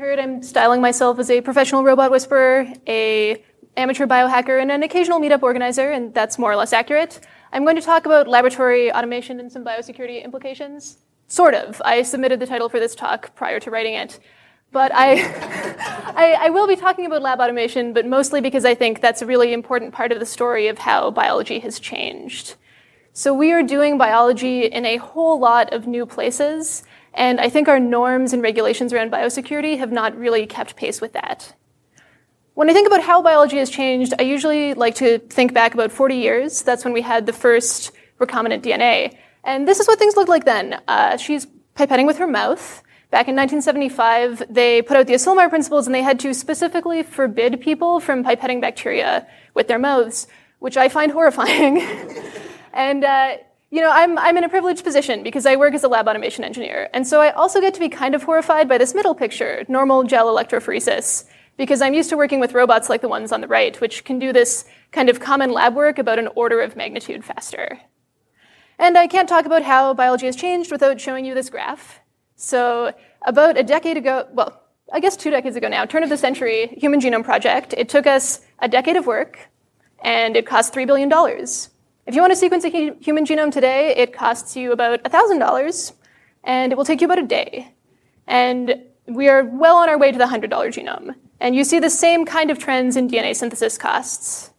[0.00, 3.44] heard, I'm styling myself as a professional robot whisperer, a
[3.76, 7.20] amateur biohacker, and an occasional meetup organizer, and that's more or less accurate.
[7.52, 10.98] I'm going to talk about laboratory automation and some biosecurity implications.
[11.28, 11.80] Sort of.
[11.84, 14.18] I submitted the title for this talk prior to writing it.
[14.72, 15.20] But I,
[16.16, 19.26] I, I, will be talking about lab automation, but mostly because I think that's a
[19.26, 22.54] really important part of the story of how biology has changed.
[23.12, 26.84] So we are doing biology in a whole lot of new places,
[27.14, 31.12] and I think our norms and regulations around biosecurity have not really kept pace with
[31.12, 31.54] that.
[32.54, 35.92] When I think about how biology has changed, I usually like to think back about
[35.92, 36.62] 40 years.
[36.62, 39.16] That's when we had the first recombinant DNA.
[39.44, 40.80] And this is what things looked like then.
[40.86, 42.82] Uh, she's pipetting with her mouth.
[43.10, 47.60] Back in 1975, they put out the Asilomar principles and they had to specifically forbid
[47.60, 51.80] people from pipetting bacteria with their mouths, which I find horrifying.
[52.72, 53.36] and, uh,
[53.70, 56.42] you know, I'm, I'm in a privileged position because I work as a lab automation
[56.42, 56.90] engineer.
[56.92, 60.02] And so I also get to be kind of horrified by this middle picture, normal
[60.02, 61.24] gel electrophoresis,
[61.56, 64.18] because I'm used to working with robots like the ones on the right, which can
[64.18, 67.80] do this kind of common lab work about an order of magnitude faster.
[68.78, 72.00] And I can't talk about how biology has changed without showing you this graph.
[72.34, 72.92] So
[73.22, 76.74] about a decade ago, well, I guess two decades ago now, turn of the century,
[76.78, 79.50] Human Genome Project, it took us a decade of work
[80.02, 81.12] and it cost $3 billion.
[82.06, 82.70] If you want to sequence a
[83.00, 85.92] human genome today, it costs you about $1,000
[86.44, 87.72] and it will take you about a day.
[88.26, 91.14] And we are well on our way to the $100 genome.
[91.40, 94.50] And you see the same kind of trends in DNA synthesis costs.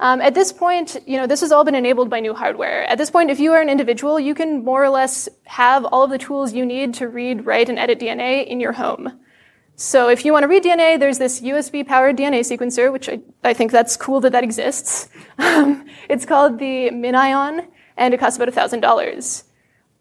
[0.00, 2.84] Um, at this point, you know, this has all been enabled by new hardware.
[2.84, 6.04] At this point, if you are an individual, you can more or less have all
[6.04, 9.18] of the tools you need to read, write, and edit DNA in your home.
[9.80, 13.54] So if you want to read DNA, there's this USB-powered DNA sequencer, which I, I,
[13.54, 15.08] think that's cool that that exists.
[15.40, 17.64] Um, it's called the MinION,
[17.96, 19.44] and it costs about $1,000.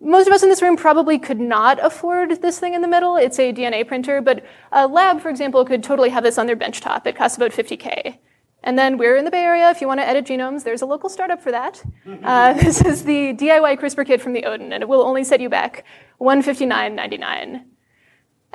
[0.02, 3.18] Most of us in this room probably could not afford this thing in the middle.
[3.18, 6.58] It's a DNA printer, but a lab, for example, could totally have this on their
[6.58, 7.06] benchtop.
[7.06, 8.18] It costs about 50K.
[8.64, 9.70] And then we're in the Bay Area.
[9.70, 11.84] If you want to edit genomes, there's a local startup for that.
[12.24, 15.40] Uh, this is the DIY CRISPR kit from the Odin, and it will only set
[15.40, 15.86] you back
[16.20, 17.64] 159.99.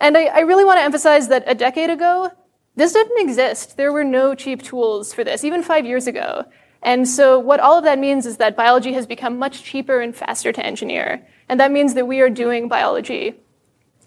[0.03, 2.33] And I, I really want to emphasize that a decade ago,
[2.75, 3.77] this didn't exist.
[3.77, 6.45] There were no cheap tools for this, even five years ago.
[6.83, 10.15] And so what all of that means is that biology has become much cheaper and
[10.15, 11.25] faster to engineer.
[11.49, 13.37] And that means that we are doing biology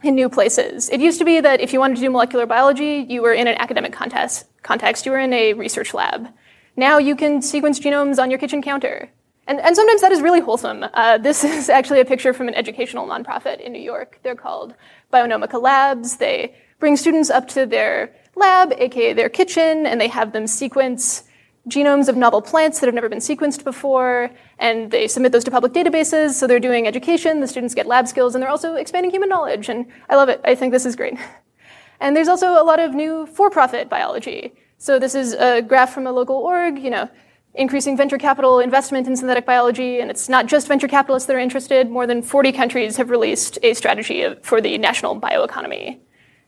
[0.04, 0.90] in new places.
[0.90, 3.48] It used to be that if you wanted to do molecular biology, you were in
[3.48, 6.28] an academic contest, context, you were in a research lab.
[6.76, 9.12] Now you can sequence genomes on your kitchen counter.
[9.48, 10.86] And, and sometimes that is really wholesome.
[10.94, 14.20] Uh, this is actually a picture from an educational nonprofit in New York.
[14.24, 14.76] They're called
[15.14, 16.18] Bionomica Labs.
[16.18, 21.24] They bring students up to their lab, aka their kitchen, and they have them sequence
[21.70, 24.30] genomes of novel plants that have never been sequenced before,
[24.60, 26.34] and they submit those to public databases.
[26.34, 29.70] So they're doing education, the students get lab skills, and they're also expanding human knowledge.
[29.70, 30.42] And I love it.
[30.44, 31.18] I think this is great.
[32.02, 34.54] And there's also a lot of new for-profit biology.
[34.78, 37.10] So this is a graph from a local org, you know,
[37.56, 41.40] increasing venture capital investment in synthetic biology, and it's not just venture capitalists that are
[41.40, 41.90] interested.
[41.90, 46.00] More than 40 countries have released a strategy for the national bioeconomy.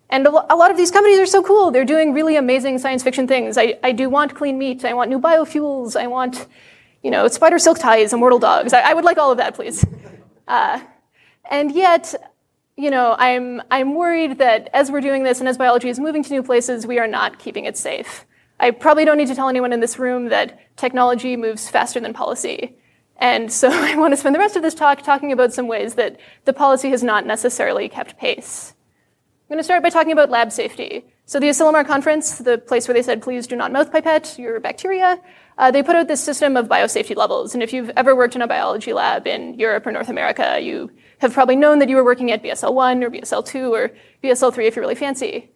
[0.09, 1.69] And a lot of these companies are so cool.
[1.69, 3.57] They're doing really amazing science fiction things.
[3.57, 4.85] I, I do want clean meat.
[4.85, 5.99] I want new biofuels.
[5.99, 6.47] I want,
[7.03, 8.71] you know, spider silk ties, immortal dogs.
[8.71, 9.85] I, I would like all of that, please.
[10.47, 10.79] Uh,
[11.51, 12.15] and yet,
[12.77, 16.23] you know, I'm, I'm worried that as we're doing this and as biology is moving
[16.23, 18.25] to new places, we are not keeping it safe.
[18.59, 22.13] I probably don't need to tell anyone in this room that technology moves faster than
[22.13, 22.77] policy.
[23.17, 25.95] And so I want to spend the rest of this talk talking about some ways
[25.95, 28.73] that the policy has not necessarily kept pace.
[29.49, 31.05] I'm going to start by talking about lab safety.
[31.25, 34.59] So the Asilomar conference, the place where they said, please do not mouth pipette your
[34.59, 35.21] bacteria,
[35.57, 37.53] uh, they put out this system of biosafety levels.
[37.53, 40.91] And if you've ever worked in a biology lab in Europe or North America, you
[41.19, 44.83] have probably known that you were working at BSL-1 or BSL-2 or BSL-3 if you're
[44.83, 45.49] really fancy.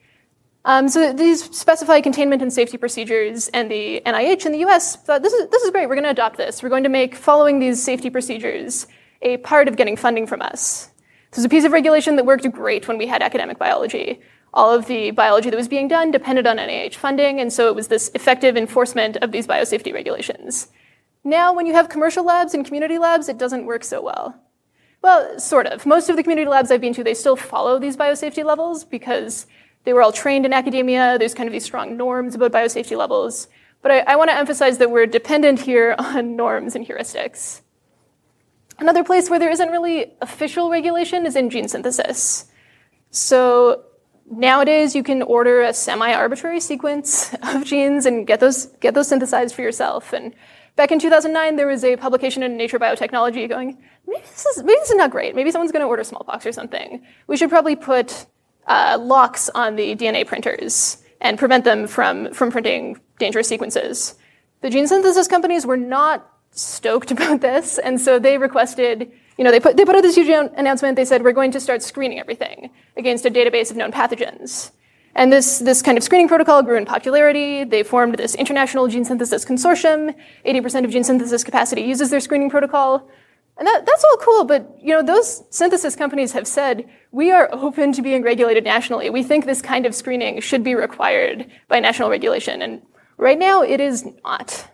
[0.63, 5.23] Um, so these specify containment and safety procedures, and the NIH in the US thought,
[5.23, 6.61] this is, this is great, we're going to adopt this.
[6.61, 8.85] We're going to make following these safety procedures
[9.21, 10.89] a part of getting funding from us.
[11.31, 14.21] This was a piece of regulation that worked great when we had academic biology.
[14.53, 17.75] All of the biology that was being done depended on NIH funding, and so it
[17.75, 20.67] was this effective enforcement of these biosafety regulations.
[21.23, 24.35] Now, when you have commercial labs and community labs, it doesn't work so well.
[25.01, 25.85] Well, sort of.
[25.85, 29.47] Most of the community labs I've been to, they still follow these biosafety levels because
[29.83, 31.17] they were all trained in academia.
[31.17, 33.47] There's kind of these strong norms about biosafety levels.
[33.81, 37.61] But I, I want to emphasize that we're dependent here on norms and heuristics.
[38.77, 42.45] Another place where there isn't really official regulation is in gene synthesis.
[43.11, 43.83] So
[44.29, 49.53] nowadays you can order a semi-arbitrary sequence of genes and get those, get those synthesized
[49.53, 50.13] for yourself.
[50.13, 50.33] And
[50.75, 54.79] back in 2009, there was a publication in Nature Biotechnology going, maybe this is, maybe
[54.79, 55.35] this is not great.
[55.35, 57.05] Maybe someone's going to order smallpox or something.
[57.27, 58.25] We should probably put
[58.71, 64.15] uh, locks on the DNA printers and prevent them from, from printing dangerous sequences.
[64.61, 69.51] The gene synthesis companies were not stoked about this, and so they requested, you know,
[69.51, 70.95] they put, they put out this huge announcement.
[70.95, 74.71] They said, we're going to start screening everything against a database of known pathogens.
[75.15, 77.65] And this, this kind of screening protocol grew in popularity.
[77.65, 80.15] They formed this international gene synthesis consortium.
[80.45, 83.09] 80% of gene synthesis capacity uses their screening protocol.
[83.57, 87.49] And that, that's all cool, but you know, those synthesis companies have said, we are
[87.51, 89.09] open to being regulated nationally.
[89.09, 92.61] We think this kind of screening should be required by national regulation.
[92.61, 92.81] And
[93.17, 94.67] right now, it is not.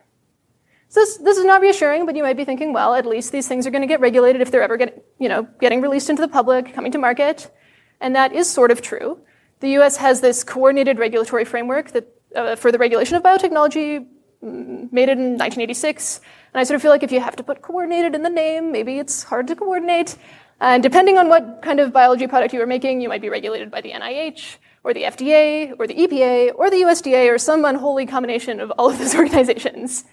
[0.89, 3.47] So this, this is not reassuring, but you might be thinking, well, at least these
[3.47, 6.21] things are going to get regulated if they're ever get, you know, getting released into
[6.21, 7.51] the public, coming to market.
[7.99, 9.19] And that is sort of true.
[9.59, 14.07] The US has this coordinated regulatory framework that, uh, for the regulation of biotechnology
[14.41, 16.21] made it in 1986.
[16.53, 18.71] And I sort of feel like if you have to put coordinated in the name,
[18.71, 20.15] maybe it's hard to coordinate.
[20.59, 23.69] And depending on what kind of biology product you are making, you might be regulated
[23.69, 28.05] by the NIH, or the FDA, or the EPA, or the USDA, or some unholy
[28.05, 30.05] combination of all of those organizations.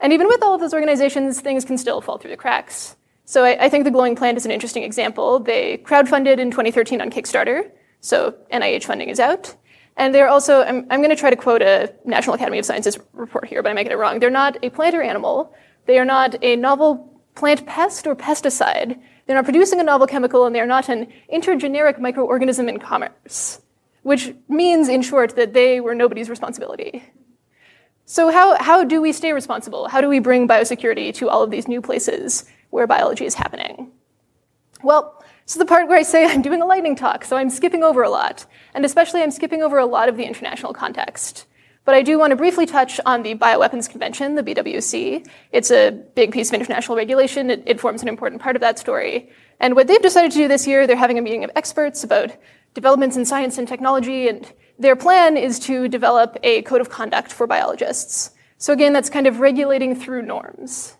[0.00, 2.96] And even with all of those organizations, things can still fall through the cracks.
[3.24, 5.40] So I, I think the Glowing Plant is an interesting example.
[5.40, 7.70] They crowdfunded in 2013 on Kickstarter,
[8.00, 9.54] so NIH funding is out.
[9.96, 12.98] And they're also, I'm, I'm going to try to quote a National Academy of Sciences
[13.12, 14.18] report here, but I might get it wrong.
[14.20, 15.54] They're not a plant or animal.
[15.86, 19.00] They are not a novel plant pest or pesticide.
[19.26, 23.60] They're not producing a novel chemical, and they're not an intergeneric microorganism in commerce,
[24.02, 27.02] which means, in short, that they were nobody's responsibility.
[28.04, 29.88] So, how, how do we stay responsible?
[29.88, 33.90] How do we bring biosecurity to all of these new places where biology is happening?
[34.82, 37.50] Well, this is the part where I say I'm doing a lightning talk, so I'm
[37.50, 38.44] skipping over a lot.
[38.74, 41.46] And especially, I'm skipping over a lot of the international context.
[41.84, 45.24] But I do want to briefly touch on the Bioweapons Convention, the BWC.
[45.52, 47.48] It's a big piece of international regulation.
[47.48, 49.30] It, it, forms an important part of that story.
[49.60, 52.32] And what they've decided to do this year, they're having a meeting of experts about
[52.74, 57.32] developments in science and technology, and their plan is to develop a code of conduct
[57.32, 58.32] for biologists.
[58.58, 60.96] So again, that's kind of regulating through norms.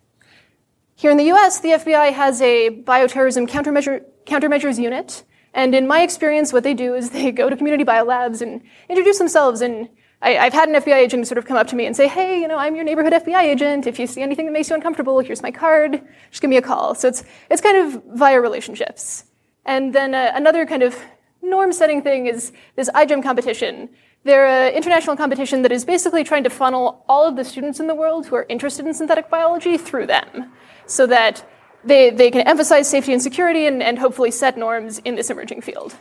[0.95, 5.25] Here in the US, the FBI has a bioterrorism countermeasure, countermeasures unit.
[5.55, 9.19] And in my experience, what they do is they go to community biolabs and introduce
[9.19, 9.61] themselves.
[9.61, 9.89] And
[10.23, 12.41] I, have had an FBI agent sort of come up to me and say, hey,
[12.41, 13.87] you know, I'm your neighborhood FBI agent.
[13.87, 16.03] If you see anything that makes you uncomfortable, here's my card.
[16.31, 16.95] Just give me a call.
[16.95, 19.25] So it's, it's kind of via relationships.
[19.65, 20.97] And then uh, another kind of
[21.43, 23.89] norm setting thing is this iGEM competition.
[24.25, 27.87] They're an international competition that is basically trying to funnel all of the students in
[27.87, 30.53] the world who are interested in synthetic biology through them
[30.87, 31.49] so that
[31.87, 35.63] they, they can emphasize safety and security and, and hopefully set norms in this emerging
[35.63, 35.95] field.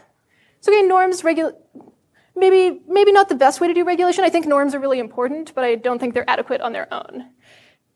[0.61, 1.55] So again, norms, regu-
[2.35, 4.23] maybe, maybe not the best way to do regulation.
[4.23, 7.29] I think norms are really important, but I don't think they're adequate on their own.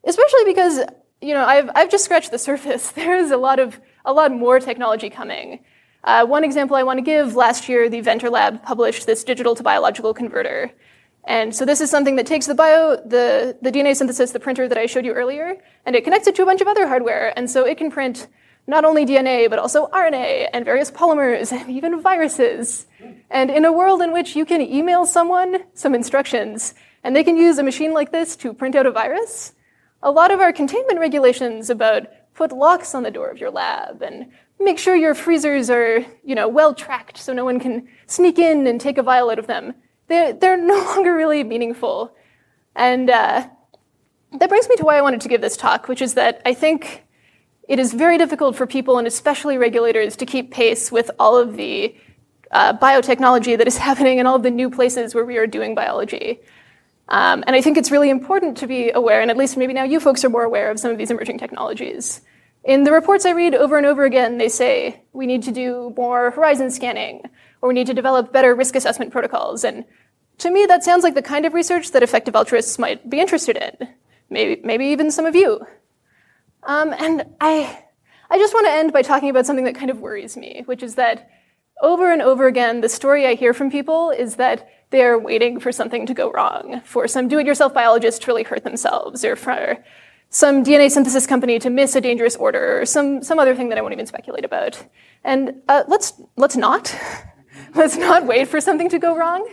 [0.03, 0.79] Especially because,
[1.21, 2.91] you know, I've, I've just scratched the surface.
[2.91, 5.59] There is a lot of, a lot more technology coming.
[6.03, 9.55] Uh, one example I want to give last year, the Venter Lab published this digital
[9.55, 10.71] to biological converter.
[11.29, 14.67] And so this is something that takes the bio, the, the DNA synthesis, the printer
[14.67, 17.31] that I showed you earlier, and it connects it to a bunch of other hardware.
[17.37, 18.27] And so it can print
[18.65, 22.87] not only DNA, but also RNA and various polymers and even viruses.
[23.29, 26.73] And in a world in which you can email someone some instructions
[27.03, 29.53] and they can use a machine like this to print out a virus,
[30.01, 34.01] a lot of our containment regulations about put locks on the door of your lab
[34.01, 38.39] and make sure your freezers are, you know, well tracked so no one can sneak
[38.39, 39.75] in and take a vial out of them.
[40.09, 42.13] They're, they're no longer really meaningful.
[42.75, 43.47] And uh,
[44.33, 46.53] that brings me to why I wanted to give this talk, which is that I
[46.53, 47.05] think
[47.67, 51.55] it is very difficult for people, and especially regulators, to keep pace with all of
[51.55, 51.95] the
[52.51, 55.75] uh, biotechnology that is happening in all of the new places where we are doing
[55.75, 56.39] biology.
[57.07, 59.83] Um, and I think it's really important to be aware, and at least maybe now
[59.83, 62.21] you folks are more aware of some of these emerging technologies.
[62.63, 65.93] In the reports I read over and over again, they say we need to do
[65.95, 67.23] more horizon scanning,
[67.61, 69.63] or we need to develop better risk assessment protocols.
[69.63, 69.85] And
[70.39, 73.57] to me, that sounds like the kind of research that effective altruists might be interested
[73.57, 73.89] in.
[74.29, 75.65] Maybe, maybe even some of you.
[76.63, 77.83] Um, and I,
[78.29, 80.83] I just want to end by talking about something that kind of worries me, which
[80.83, 81.29] is that
[81.81, 85.71] over and over again, the story I hear from people is that they're waiting for
[85.71, 89.77] something to go wrong, for some do-it-yourself biologist to really hurt themselves, or for
[90.29, 93.77] some DNA synthesis company to miss a dangerous order, or some, some other thing that
[93.77, 94.83] I won't even speculate about.
[95.23, 96.95] And uh, let's, let's not.
[97.75, 99.47] let's not wait for something to go wrong.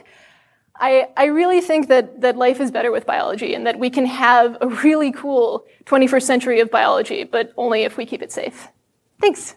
[0.79, 4.07] I, I really think that, that life is better with biology and that we can
[4.07, 8.69] have a really cool 21st century of biology, but only if we keep it safe.
[9.21, 9.57] Thanks.